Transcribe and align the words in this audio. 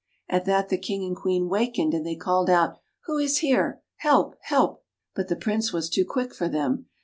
At 0.27 0.45
that 0.45 0.69
the 0.69 0.79
King 0.79 1.03
and 1.05 1.15
Queen 1.15 1.47
wakened, 1.47 1.93
and 1.93 2.03
they 2.03 2.15
called 2.15 2.49
out," 2.49 2.79
Who 3.05 3.19
is 3.19 3.37
here? 3.37 3.83
Help! 3.97 4.35
Help!" 4.45 4.83
But 5.15 5.27
the 5.27 5.35
Prince 5.35 5.71
was 5.73 5.91
too 5.91 6.05
quick 6.05 6.33
for 6.33 6.49
them. 6.49 6.87